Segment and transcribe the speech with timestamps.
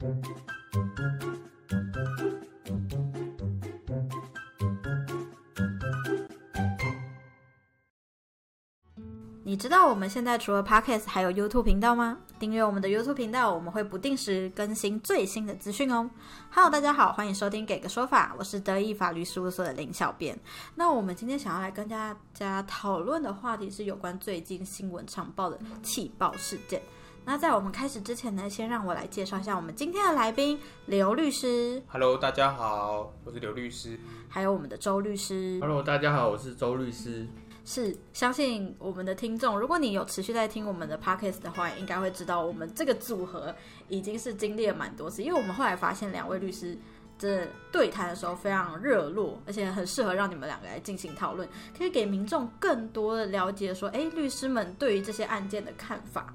[0.00, 0.06] 你
[9.56, 12.18] 知道我们现在除了 Podcast 还有 YouTube 频道吗？
[12.38, 16.08] 订阅我们的 YouTube 频道，我们会不定时更新最新的资讯哦。
[16.52, 20.38] Hello，大家好，欢迎收听《给个说法》，我是德意法律事务所的林小编。
[20.76, 26.80] 那我们今天想要来跟大家讨论的话题是有关最近新闻常报的气爆事件。
[27.28, 34.00] 那在我们开始之前呢，先让我来介绍一下我们今天的来宾刘律师，Hello，大家好，我是刘律师。
[34.30, 35.58] 还有我们的周律师。
[35.60, 37.26] Hello，大家好，我是周律师。
[37.66, 43.54] 是相信我们的听众，如果你有持续在听我们的 podcast 的话，应该会知道我们这个组合
[43.90, 46.78] 已经是经历了蛮多次，因为我们后来发现两位律师
[47.18, 56.34] 这对谈的时候非常热络，而且很适合让你们两个来进行讨论，可以给民众更多的了解说，哎，律师们对于这些案件的看法。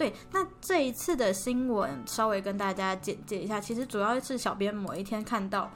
[0.00, 5.70] 对，那这一次的新闻稍微跟大家简介一下，其实主要是小编某一天看到。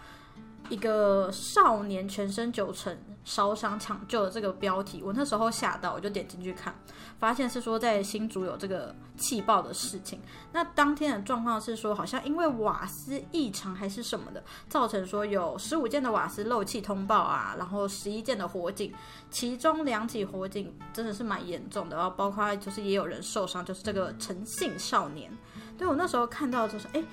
[0.70, 6.74] 一个少年全身九成烧伤抢救的这个标题，我那时候吓到，我就点进去看，
[7.18, 10.20] 发现是说在新竹有这个气爆的事情。
[10.52, 18.92] 那当天的状况是说，好像因为瓦斯异常还是什么的，造成说有十五件的瓦斯漏气通报啊，然后十一件的火警，
[19.30, 25.30] 其中两起火警真的是蛮严重的，然后包括就是也有人受伤，就是这个陈姓少年。
[25.76, 27.04] 对我那时候看到就是，哎。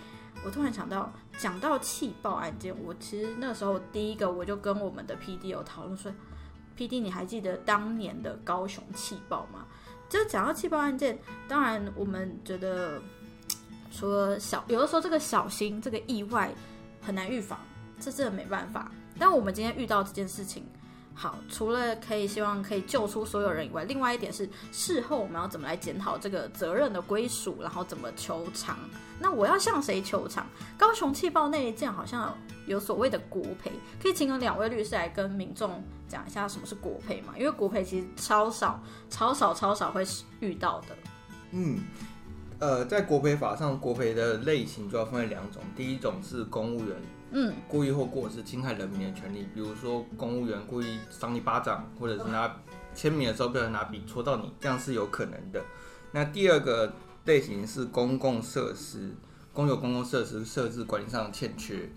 [0.44, 6.12] 我突然想到，讲到气爆案件，我其实那时候第一个我就跟我们的 P D 有讨论说
[6.76, 9.66] ，P D 你还记得当年的高雄气爆吗？
[10.10, 13.02] 就讲到气爆案件，当然我们觉得
[13.92, 16.52] 除了小，有的时候这个小心这个意外
[17.02, 17.60] 很难预防，
[18.00, 18.92] 这真的没办法。
[19.18, 20.66] 但我们今天遇到这件事情。
[21.14, 28.78] 好，除了可以希望可以救出所有人以外，另外一点是事后我们要怎么来检讨这个责任的归属，然后怎么求偿。
[29.20, 30.48] 那我要向谁求偿？
[30.78, 37.34] 高雄气爆那一件好像有所谓的国赔，可以请两位律师来跟民众讲一下什么是国赔嘛？
[37.38, 40.04] 因为国赔其实超少、超少、超少会
[40.40, 40.96] 遇到的。
[41.52, 41.82] 嗯，
[42.58, 46.96] 呃，在国赔法上，国赔的类型主要分为两种，第一种是公务员
[47.32, 52.62] 嗯故意或过失侵害人民的权利，比如说公务员故意赏你巴掌，或者是拿
[52.94, 55.64] 签名的时候不小心拿笔戳到你，这样是有可能的。
[56.12, 56.94] 那第二个
[57.26, 59.16] 类型是公共设施，
[59.54, 61.90] 公有公共设施设置管理上的欠缺。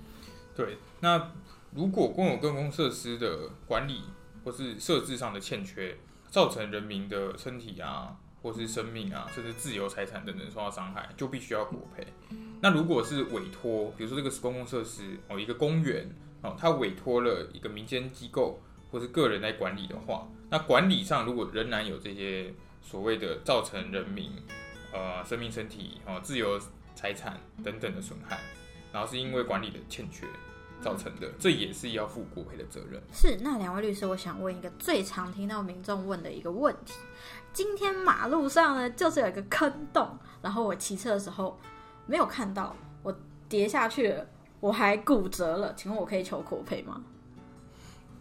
[0.54, 1.32] 对，那
[1.72, 4.02] 如果公有公共设施的管理
[4.44, 5.98] 或是设置上的欠缺，
[6.30, 12.06] 造成人民的身体啊，或是生命啊，甚至自由财产等等受到伤害，就必须要国赔。
[12.64, 16.08] 那如果是委托，比如说这个是公共设施哦，一个公园
[16.40, 18.58] 哦，他委托了一个民间机构
[18.90, 24.32] 或是个人来管理的话，那管理上如果仍然有这些所谓的造成人民
[24.94, 26.58] 呃生命、身体哦、自由
[26.94, 28.40] 财产等等的损害，
[28.90, 30.26] 然后是因为管理的欠缺
[30.80, 32.98] 造成的，这也是要负国赔的责任。
[33.12, 36.94] 是，那两位律师，我想问一个最常听到民众问的一个问题：
[37.52, 41.60] 今天马路上呢，就是有一个坑洞，然后我骑车的时候
[42.06, 43.14] 没有看到，我
[43.48, 44.26] 跌下去了，
[44.60, 47.00] 我还骨折了，请问我可以求国赔吗？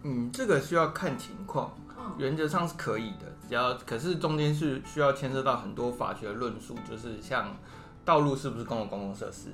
[0.03, 1.73] 嗯，这个需要看情况，
[2.17, 7.55] 原则上是可以的，只要可是中间是需要牵涉到很多法学论述，就是像
[8.03, 9.49] 道路是不是公有公共设施，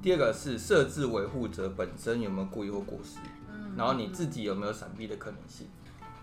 [0.00, 3.18] 第二个是设置维护者本身有没有故意或过失，
[3.76, 5.66] 然后你自己有没有闪避的可能性，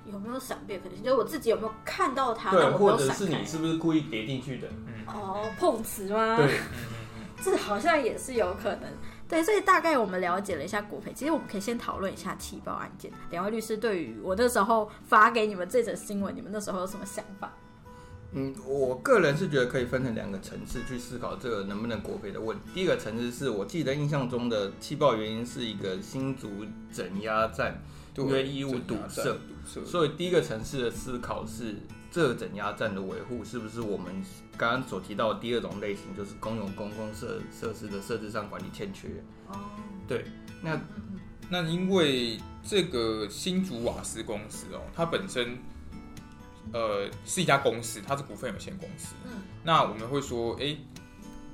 [0.05, 1.03] 有没有闪避的可能性？
[1.03, 4.67] 就是我自己有没有看到它，对，但我没或者是你是不是故意跌进去的，
[5.07, 6.37] 哦，碰瓷吗？
[6.37, 6.61] 对，
[7.43, 8.83] 这好像也是有可能。
[9.27, 13.09] 对，所以大概我们了解了一下国赔，其实我们可以先讨论一下气爆案件。
[13.29, 17.53] 两位律师对于我那时候发给你们这则新闻，你们那时候有什么想法？
[18.33, 22.63] 嗯，我个人是觉得可以分成两个层次去思考这个能不能国赔的问题。
[22.73, 27.81] 第一个层次是我记得印象中的气爆原因是一个新竹整压站，
[28.17, 31.75] 因为义务堵塞堵塞，所以第一个层次的思考是
[32.09, 34.23] 这个整压站的维护是不是我们
[34.61, 39.07] 刚刚所提到的第二种类型，就是公有公共设设施的设置上管理欠缺。
[39.47, 39.57] 哦，
[40.07, 40.23] 对，
[40.61, 40.79] 那
[41.49, 45.57] 那因为这个新竹瓦斯公司哦，它本身
[46.71, 49.15] 呃是一家公司，它是股份有限公司。
[49.25, 49.31] 嗯，
[49.63, 50.77] 那我们会说，诶，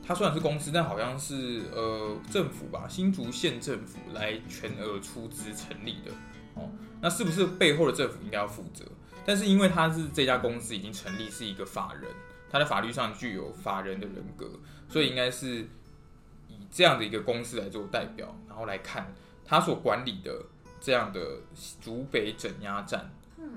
[0.05, 6.11] 它虽然是公司，但好像是呃政府吧，新竹县政府来全额出资成立的
[6.55, 6.69] 哦。
[6.99, 8.83] 那是不是背后的政府应该要负责？
[9.25, 12.03] 但是因为它是这家公司已经成立，是一个法人，
[12.49, 14.49] 它在法律上具有法人的人格，
[14.87, 15.67] 所以应该是
[16.47, 19.13] 以这样的一个公司来做代表，然后来看
[19.45, 20.45] 他所管理的
[20.79, 21.41] 这样的
[21.81, 23.09] 竹北整压站，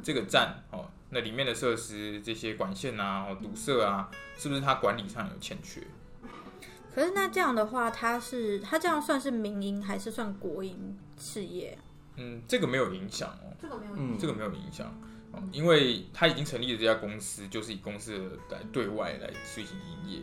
[0.02, 5.82] 这个站哦，那里面的设施这些管线啊、哦堵塞啊，是不是它管理上有欠缺？
[6.92, 11.78] 可是那这样的话，它是它这样算是民营还是算国营事业？
[12.16, 14.92] 嗯，这个没有影响哦，这个没有嗯，这个没有影响。
[15.32, 20.22] 哦因为他已经成立了这家公司，就是以公司的来对外来进行营业。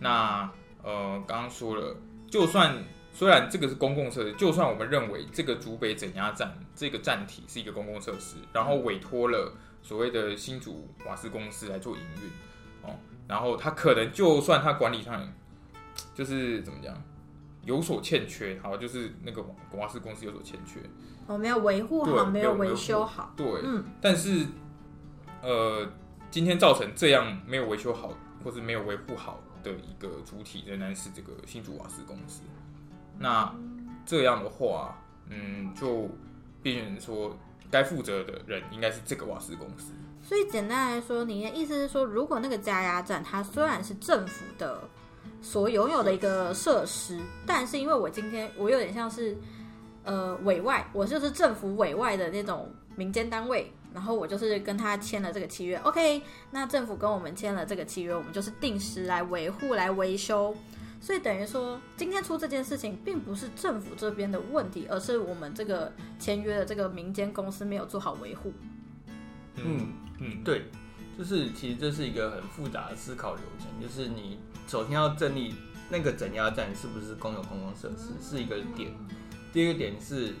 [0.00, 0.50] 那
[0.82, 1.96] 呃，刚刚说了，
[2.30, 15.32] 就算虽然这个是公共设施，就算我们认为这个竹北整压站这个站体是一个公共设施，然后委托了所谓的新竹瓦斯公司来做营运，哦，然后他可能就算他管理上
[16.14, 16.94] 就是怎么讲
[17.66, 20.80] 有所欠缺，好，就是那个瓦瓦斯公司有所欠缺，
[21.26, 23.34] 哦，没有维护好，没有维修好。
[23.36, 24.46] 对，嗯，但是，
[25.42, 25.84] 呃，
[26.30, 32.42] 今天造成这样没有维修好或是没有维护好的一个主体，仍然是这个新竹瓦斯公司。
[33.18, 33.52] 那
[34.04, 34.96] 这样的话，
[35.28, 36.08] 嗯，就
[36.62, 37.36] 变成说，
[37.68, 39.92] 该负责的人应该是这个瓦斯公司。
[40.22, 44.88] 所以简单来说，你的意思是说，如果那个加压站它虽然是政府的
[45.42, 49.36] 所拥有的一个设施，但是因为我今天我有点像是
[50.04, 55.76] 呃委外，我就是政府委外的那种民间单位，然后我就是跟他签了这个契约。
[55.78, 60.54] OK，那政府跟我们签了这个契约，我们就是定时来维护、来维修。
[60.98, 68.52] 所以等于说，今天出这件事情，并不是政府这边的问题，而是我们这个签约的这个民间公司没有做好维护。
[69.56, 70.64] 嗯嗯，对，
[71.16, 75.54] 就是其实这是一个很复杂的思考流程，就是你首先要建立
[75.88, 78.92] 那个整压站是不是公有公共设施是一个点，
[79.52, 80.34] 第二个点是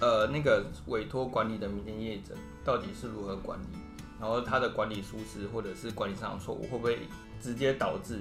[0.00, 2.34] 呃那个委托管理的民间业者
[2.64, 3.78] 到底是如何管理，
[4.20, 6.98] 然后他的管理疏失或者是管理上的错误会不会
[7.40, 8.20] 直接导致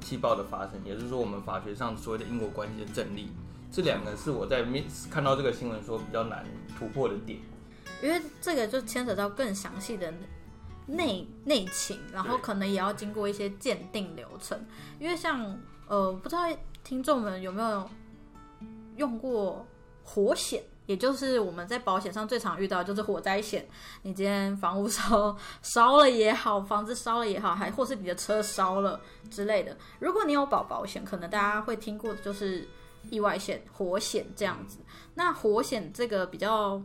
[0.00, 3.28] 气爆的发生，也就是说我们法学上所谓的因果关系的正立，
[3.70, 6.44] 这两个是我在面看到这个新闻说比较难
[6.76, 7.38] 突破的点。
[8.02, 10.12] 因为这个就牵扯到更详细的
[10.88, 14.58] 内内情，然后可能也要经过一些鉴定流程。
[14.98, 16.42] 因为像呃，不知道
[16.82, 17.88] 听众们有没有
[18.96, 19.66] 用过
[20.02, 23.68] 火险，也就是我们在保险上最常遇到的就是火灾险。
[24.02, 29.00] 你今天房屋烧 烧了也好，房子烧了也好，还或是你的车烧了
[29.30, 32.66] 之类的，如果你有保保险，可能大家会听过的就是
[33.10, 34.78] 意外险、火险这样子。
[35.14, 36.82] 那火险这个比较。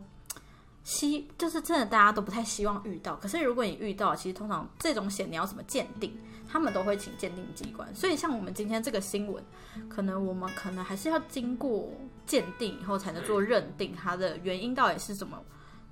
[0.84, 3.16] 希就是真的，大家都不太希望遇到。
[3.16, 6.14] 可是如果你遇到，其实通常这种险你要怎么鉴定，
[6.46, 7.92] 他们都会请鉴定机关。
[7.94, 9.42] 所以像我们今天这个新闻，
[9.88, 11.90] 可能我们可能还是要经过
[12.26, 15.42] 鉴定以后才能做认定，它的原因到底是怎么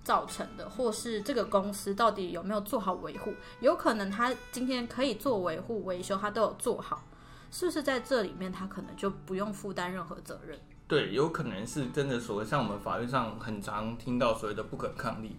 [0.04, 3.32] 造成的，或是这个公司到底有没有做好维护。
[3.60, 7.02] 有可能他今天可以做维护维修，他都有做好，
[7.50, 10.60] 是不是在这里面他可能就不用负担任何责任？
[10.92, 15.34] 对，有可能是真的所谓像我们法律上很常听到所谓的不可抗力，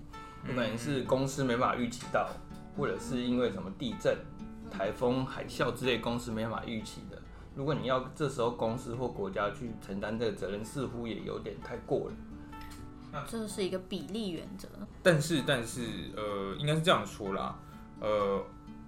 [0.48, 2.28] 有可能是公司没办法预期到，
[2.76, 4.18] 或者是因为什么地震、
[4.72, 7.22] 台风、海啸之类公司没办法预期的。
[7.54, 13.24] 如果你要这时候公司或国家去承担这个责任，似乎也有点太过了。
[13.28, 14.68] 这是一个比例原则。
[15.04, 15.82] 但是但是
[16.18, 17.56] 呃，应该是这样说啦，
[18.00, 18.44] 呃，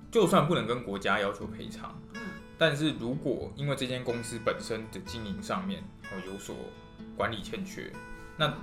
[0.10, 1.96] 就算不能跟国家要求赔偿，
[2.58, 6.56] 但是如果因为这间公司本身的经营上面哦有所
[7.18, 7.92] 管理欠缺，
[8.38, 8.54] 那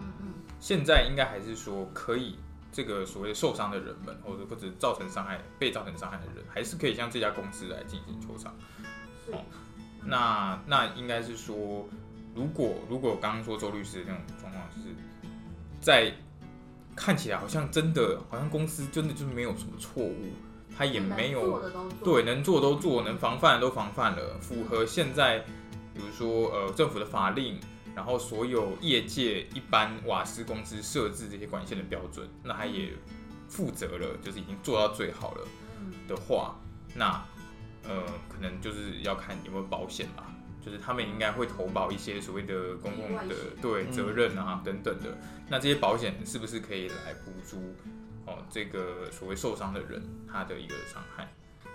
[0.61, 2.37] 现在应该还是说可以。
[2.75, 8.51] 这个所谓受伤的人们，或者或者造成伤害、被造成伤害的人，还是可以向这家公司来进行求偿。
[9.31, 9.45] 哦，
[10.07, 11.87] 那那应该是说，
[12.35, 14.89] 如果如果刚刚说周律师的那种状况，就是
[15.83, 16.15] 在
[16.97, 20.31] 看起来好像真的，好像公司真的就是没有什么错误，
[20.83, 21.63] 他也没有
[22.03, 25.39] 对能做都做，能防范的都防范了，符合现在
[25.95, 27.57] 比如说呃政府的法令，
[27.95, 32.89] 然后所有业界一般瓦斯公司设置这些管线的标准，那他也
[33.47, 35.47] 负责了，就是已经做到最好了
[36.09, 36.57] 的话，
[36.97, 37.25] 那
[37.85, 40.27] 呃可能就是要看有没有保险吧。
[40.65, 45.17] 就是他们应该会投保一些所谓的公共的对嗯责任啊等等的，
[45.49, 47.75] 那这些保险是不是可以来补足
[48.27, 51.29] 哦这个所谓受伤的人他的一个伤害？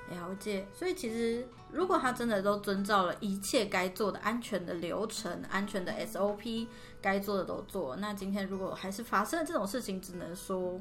[0.10, 6.66] 了解，所以其实如果他真的都遵照了一切该做的安全的流程、安全的 SOP，
[7.02, 10.80] 该做的都做，那今天如果还是发生了这种事情，只能说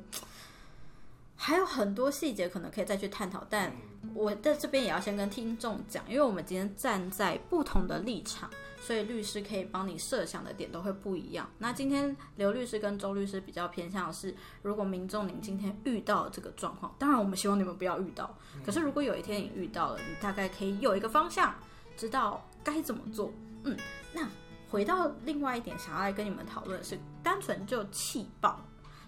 [1.36, 3.46] 还有很多细节可能可以再去探讨。
[3.48, 3.72] 但
[4.14, 8.48] 我在这边也要先跟听众讲，因为我们今天站在不同的立场，
[8.80, 11.48] 所以律师可以帮你设想的点都会不一样。
[11.58, 18.36] 那今天刘律师跟周律师比较偏向的是，如果民众您今天遇到了这个状况，当然我们希望你们不要遇到。
[18.64, 21.54] 可是如果有一天你遇到了，你大概可以有一个方向，
[21.96, 23.32] 知道该怎么做。
[23.64, 23.76] 嗯，
[24.12, 24.26] 那
[24.70, 28.64] 回到另外一点，想要来跟你们讨论的是，单纯就气爆。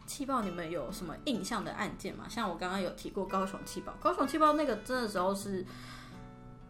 [0.09, 2.25] 气爆，你们有什么印象的案件吗？
[2.29, 5.65] 像我刚刚有提过高雄气爆，高雄气爆那个真的时候是，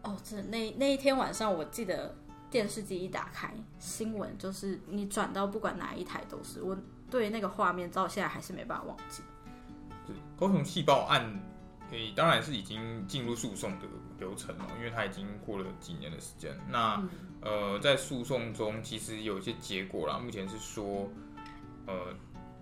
[0.03, 2.13] 哦，这那那一天晚上，我记得
[2.51, 6.77] 电视机一打开，新闻就是你转到不管哪一台都是，我
[7.09, 9.23] 对那个画面到现在还是没办法忘记。
[10.05, 11.41] 对，高雄气爆案，
[11.91, 13.87] 诶、当然是已经进入诉讼的
[14.19, 16.55] 流程了，因为它已经过了几年的时间。
[16.67, 17.09] 那、嗯
[17.41, 21.09] 呃，在诉讼中其实有一些结果啦，目前是说，
[21.87, 22.13] 呃，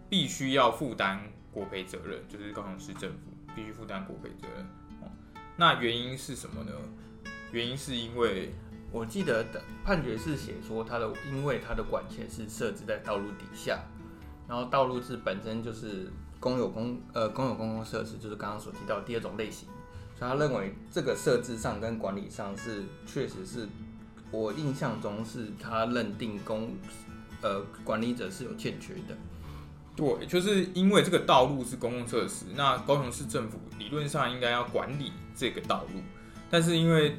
[0.09, 1.21] 必须要负担
[1.51, 3.17] 国赔责任，就是高雄市政府
[3.55, 4.63] 必须负担国赔责任。
[5.01, 5.11] 哦，
[5.57, 6.71] 那原因是什么呢？
[7.51, 8.53] 原因是因为
[8.91, 13.79] 我记得的判决是写说，它的因为它的管线是设置在道路底下，
[14.47, 19.67] 然后道路是本身就是公有公呃公有公共设施，就是刚刚所提到第二种类型，
[20.15, 23.67] 所以他认为这个设置上跟管理上是确实是
[24.31, 26.73] 我印象中是他认定公
[27.41, 29.17] 呃管理者是有欠缺的。
[29.97, 36.01] 对，就是因为这个道路是公共设施，那高雄市政府理论上应该要管理这个道路，
[36.51, 37.17] 但是因为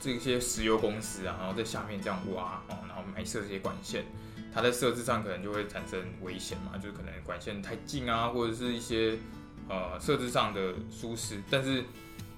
[0.00, 4.04] 这些石油公司啊，然后在下面这样挖哦，然后埋设这些管线，
[4.52, 9.16] 它在设置上可能就会产生危险嘛，就是可能管线太近啊，或者是一些
[9.68, 11.84] 呃设置上的疏失，但是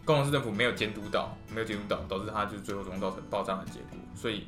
[0.05, 4.47] 高雄市政府没有监督到，没有监督到，导致它就最后总造成爆炸的结果，所以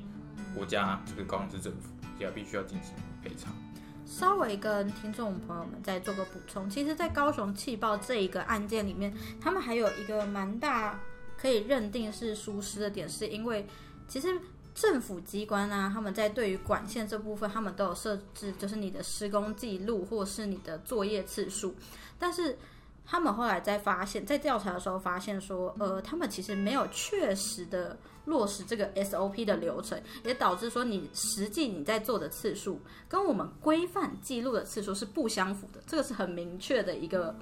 [0.54, 2.92] 国家这个高雄市政府也必须要进行
[3.24, 3.50] 赔偿。
[4.10, 10.98] 稍微跟听众朋友们再做个补充，其实，在高雄气爆这一个案件里面，他们还有一个蛮大
[11.38, 13.64] 可以认定是疏失的点，是因为
[14.08, 14.36] 其实
[14.74, 21.76] 政府机关啊，他们在对于管线这部分，他们都有设置，就是你的施工记录或是你的作业次数，
[22.18, 22.58] 但是。
[23.12, 27.98] 他们后来在发现，在调查的时候发现说，呃，他们其实没有确实的
[28.30, 37.36] 落实这个 SOP 的流程，也导致说你实际你在做的次数跟我们规范记录的次数是不相符的，这个是很明确的一个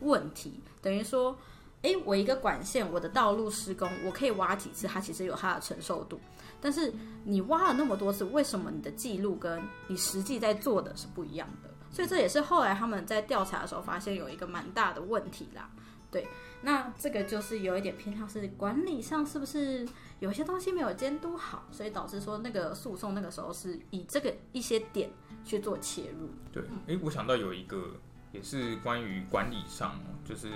[0.00, 0.60] 问题。
[0.80, 1.36] 等于说，
[1.82, 6.20] 诶，我一个管线，我的道路施工，我可以挖几次，它其实有它的承受度。
[6.60, 6.92] 但是
[7.24, 11.70] 你挖了那么多次，为什么你的记录跟你实际在做的是不一样的？
[11.90, 15.70] 所以这也是后来他们在调查的时候发现有一个蛮大的问题啦。
[16.10, 16.26] 对，
[16.62, 19.86] 那这个就是有一点偏向是管理上是不是
[20.24, 25.10] 有些东西没有监督好，所以导致说那个诉讼那个时候是以这个一些点
[25.44, 26.30] 去做切入。
[26.50, 27.90] 对，哎，我想到有一个
[28.32, 30.48] 也是关于管理上哦，就是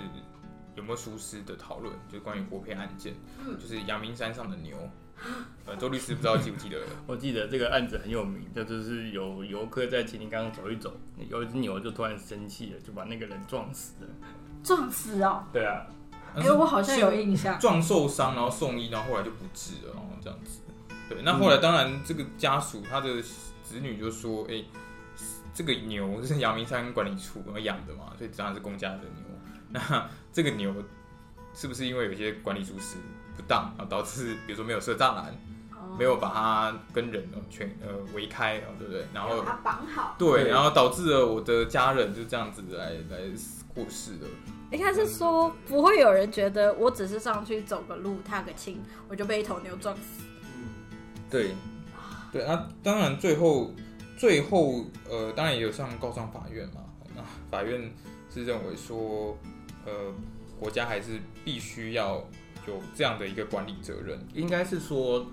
[0.75, 3.13] 有没有疏失的讨论，就是关于国赔案件，
[3.61, 4.75] 就是阳明山上的牛。
[5.67, 6.81] 呃，周律师不知道记不记得？
[7.07, 10.97] 我记得这个案子很有名，这就是有游客在前天刚刚走一走，
[11.29, 14.09] 有一只牛就突然生气了，就把那个人撞死了。
[14.65, 15.45] 撞死哦！
[15.53, 15.87] 对啊，
[16.35, 17.59] 哎、我好像有印象。
[17.59, 20.61] 撞受伤，然后送医，然后后来就不治了，然后这样子。
[21.09, 23.23] 对，那后来当然这个家属他的
[23.63, 24.63] 子女就说，哎、
[25.55, 29.25] 这个牛是阳明山管理处养的嘛，所以当然是公家的牛。
[29.71, 30.75] 那这个牛
[31.55, 32.97] 是不是因为有些管理疏失
[33.37, 35.35] 不当啊，导致比如说没有设栅栏，
[35.99, 39.07] 没有把它跟人哦全呃围开哦，对不对？
[39.13, 40.15] 然后它绑好。
[40.19, 43.19] 对，对然后导致了我的家人就这样子来来
[43.75, 44.29] 过世了。
[44.71, 50.23] 应该是说不会有人觉得我只是上去走个路踏个青，我就被一头牛撞死。
[51.31, 51.53] 对，
[52.33, 53.73] 对那，当然最后
[54.17, 56.83] 最后呃，当然也有上告上法院嘛。
[57.17, 57.91] 那法院
[58.33, 59.37] 是认为说，
[59.87, 59.93] 呃，
[60.59, 62.17] 国家还是必须要
[62.67, 64.19] 有这样的一个管理责任。
[64.35, 65.27] 应该是说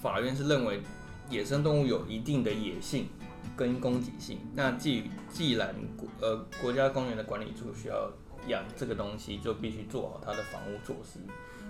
[0.00, 0.80] 法院是认为
[1.28, 3.06] 野生动物有一定的野性
[3.54, 8.10] 跟攻击性，那既既然国呃国家公园的管理处需要
[8.48, 11.20] 养这个东西，就必须做好它的防护措施，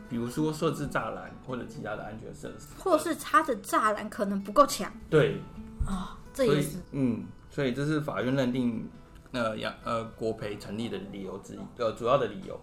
[0.09, 4.91] 比如说设置栅栏或者其他的安全设施，或者是它的栅栏可能不够强。
[5.11, 5.41] 对，
[5.87, 8.89] 啊、这所以也是嗯，所以这是法院认定
[9.33, 12.61] 呃养呃国赔成立的理由之一，呃主要的理由。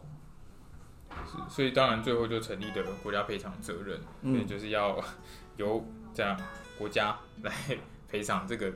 [1.25, 4.33] 是，所以当然最后就成立的国家赔偿责任，嗯。
[4.33, 4.99] 所以就是要
[5.57, 6.37] 由这样
[6.77, 7.53] 国家来
[8.09, 8.71] 赔偿这个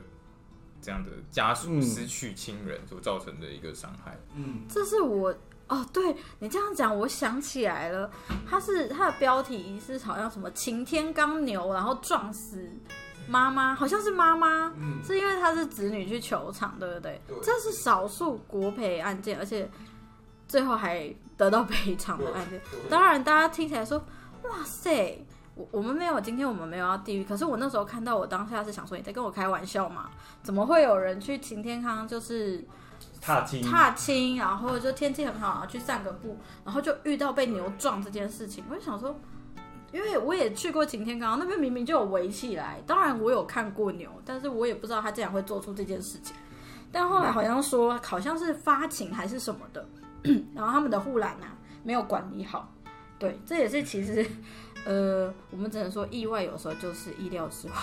[0.82, 4.18] 这样的家属嗯失去亲人所造成的一个伤害。
[4.34, 5.34] 嗯，这是我
[5.68, 8.10] 哦，对你这样讲，我想起来了，
[8.48, 12.68] 它是它的标题是好像什么晴天刚牛，然后撞死
[13.28, 17.20] 妈妈，好像是妈妈，嗯是因为他是子女去球场，对不对？
[17.28, 19.70] 对这是少数国赔案件，而且
[20.48, 22.60] 最后还得到赔偿的案件。
[22.88, 23.98] 当然，大家听起来说，
[24.42, 25.24] 哇塞。
[25.60, 27.24] 我我们没有，今天我们没有要地狱。
[27.24, 30.08] 可是我那时候看到，我当下是想说，你在跟我开玩笑吗？
[30.42, 32.64] 怎么会有人去晴天康就是
[33.20, 39.14] 踏青，踏青，然后就天气很好，然后去散个步，然后就遇到被牛撞这件事情，我就想说，
[39.92, 46.34] 因为我也去过晴天岗，那边明明就有围起来，当然我有看过牛，但是我也不知道他竟然会做出这件事情。
[46.90, 49.86] 但后来好像说，好像是发情还是什么的，
[50.54, 52.72] 然后他们的护栏啊没有管理好，
[53.18, 54.26] 对，这也是其实
[54.84, 57.74] 呃，我们只能说意外有时候就是意料之外，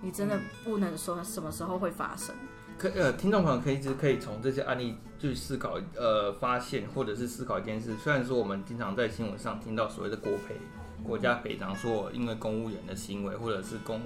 [0.00, 2.34] 你真的不能说什么时候会发生。
[2.78, 7.94] 可呃，听众朋友可以一直可以从这些案例去思考，呃，发现或者是思考一件事。
[7.96, 10.54] 虽然说我们经常在新闻上听到所谓的国赔，
[11.02, 14.00] 国家赔偿说因为公务员的行为或者是公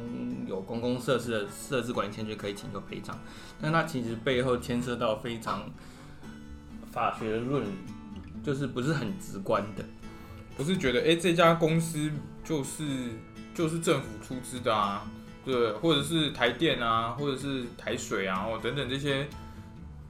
[0.46, 3.18] 有公共设施的设置管理欠缺可以请求赔偿，
[3.60, 5.68] 但它其实背后牵涉到非常
[6.92, 7.66] 法学的论，
[8.44, 9.84] 就是不是很直观的。
[10.56, 12.10] 不是觉得哎、诶这家公司
[12.44, 12.84] 就是
[13.54, 15.08] 就是政府出资的啊，
[15.44, 19.26] 对，或者是台电啊，或者是台水啊，哦等等这些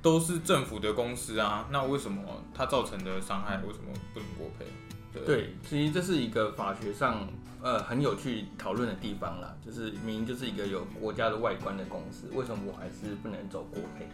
[0.02, 2.22] 都是政府的公司啊，那为什么
[2.54, 4.66] 它造成的伤害为什么不能国赔？
[5.12, 7.28] 对，对，其实这是一个法学上
[7.62, 14.08] 呃很有趣讨论的地方啦，就是明明就是一个有国家的外观的公司，为什么我还是不能走国赔？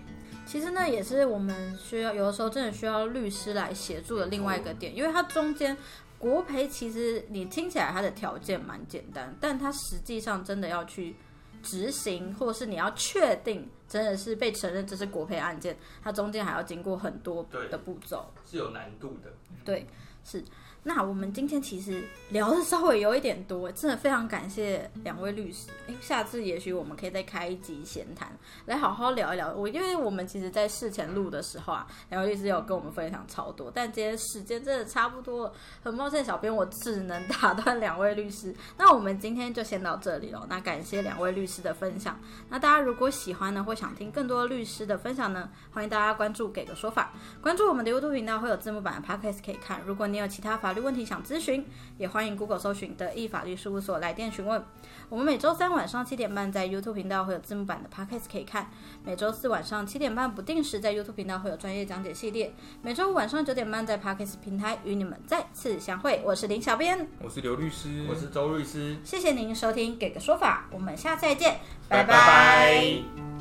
[0.47, 5.76] 其实呢，也是我们需要有的时候真的需要律师来协助的另外一个点，因为它中间
[6.18, 11.14] 国培其实你听起来它的条件蛮简单，但它实际上真的要去
[11.62, 18.32] 执行，或者是你要确定真的是被承认这是国培案件，它中间还要经过很多的步骤。
[18.44, 19.32] 是有难度的。
[19.64, 19.87] 对，
[20.25, 20.42] 是。
[20.88, 25.68] 那我们今天其实聊的稍微有一点多，真的非常感谢两位律师。
[25.88, 28.30] 诶，下次也许我们可以再开一集闲谈，
[28.66, 29.52] 来好好聊一聊。
[29.52, 35.52] 我因为我们其实，在事前录的时候啊，两位律师有跟我们分享超多，但今天时间真的差不多了，
[35.82, 38.54] 很抱歉，小编我只能打断两位律师。
[38.78, 40.46] 那我们今天就先到这里了。
[40.48, 42.16] 那感谢两位律师的分享。
[42.48, 47.12] 那大家如果喜欢呢，或想听更多律师的分享呢，欢迎大家关注“给个说法”，
[47.42, 49.82] 关注我们的 YouTube 频道会有字幕版的 Podcast 可以看。
[49.84, 51.64] 如果你有其他法问题想咨询，
[51.99, 54.64] 也欢迎 Google 搜寻德意法律事务所来电询问。
[55.09, 58.71] 我们每周三晚上七点半在 YouTube 频道会有字幕版的 Podcast 可以看，
[59.04, 62.52] 每周四晚上七点半不定时在 YouTube 频道会有专业讲解系列，
[62.83, 66.21] 每周五晚上九点半在 Podcast 平台与你们再次相会。
[66.25, 72.04] 我是林小编，我是刘律师，我是周律师，谢谢您收听《给个说法》，我们下次再见，拜。
[72.04, 73.35] 拜拜